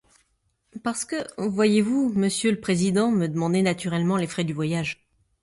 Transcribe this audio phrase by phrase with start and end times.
[0.83, 5.07] Parce que, voyez-vous, monsieur le président me demandait naturellement les frais du voyage.